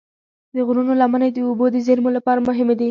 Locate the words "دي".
2.75-2.79